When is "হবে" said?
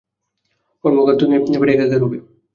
2.03-2.17